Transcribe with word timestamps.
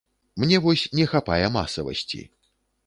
Мне 0.43 0.57
вось 0.63 0.85
не 1.01 1.05
хапае 1.13 1.45
масавасці. 1.59 2.21